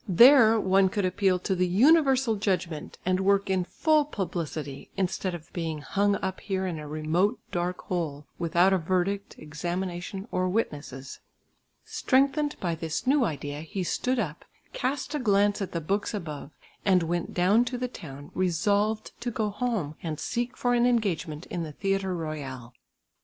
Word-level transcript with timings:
There 0.09 0.59
one 0.59 0.89
could 0.89 1.05
appeal 1.05 1.37
to 1.37 1.53
the 1.53 1.67
universal 1.67 2.35
judgment, 2.35 2.97
and 3.05 3.19
work 3.19 3.51
in 3.51 3.65
full 3.65 4.03
publicity 4.03 4.89
instead 4.97 5.35
of 5.35 5.53
being 5.53 5.81
hung 5.83 6.15
up 6.23 6.39
here 6.39 6.65
in 6.65 6.79
a 6.79 6.87
remote 6.87 7.37
dark 7.51 7.81
hole, 7.83 8.25
without 8.39 8.73
a 8.73 8.79
verdict, 8.79 9.35
examination, 9.37 10.27
or 10.31 10.49
witnesses. 10.49 11.19
Strengthened 11.85 12.55
by 12.59 12.73
this 12.73 13.05
new 13.05 13.23
idea, 13.25 13.61
he 13.61 13.83
stood 13.83 14.17
up, 14.17 14.43
east 14.83 15.13
a 15.13 15.19
glance 15.19 15.61
at 15.61 15.71
the 15.71 15.79
books 15.79 16.15
above, 16.15 16.49
and 16.83 17.03
went 17.03 17.35
down 17.35 17.63
to 17.65 17.77
the 17.77 17.87
town 17.87 18.31
resolved 18.33 19.11
to 19.21 19.29
go 19.29 19.51
home 19.51 19.93
and 20.01 20.19
seek 20.19 20.57
for 20.57 20.73
an 20.73 20.87
engagement 20.87 21.45
in 21.51 21.61
the 21.61 21.73
Theatre 21.73 22.15
Royal. 22.15 22.73